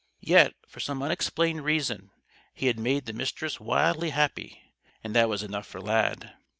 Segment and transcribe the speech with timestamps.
[0.23, 2.09] Yet, for some unexplained reason,
[2.55, 4.73] he had made the Mistress wildly happy.
[5.03, 6.33] And that was enough for Lad.